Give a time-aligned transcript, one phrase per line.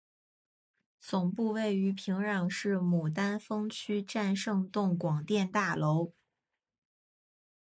[0.99, 6.13] 总部位于平壤市牡丹峰区战胜洞广电大楼。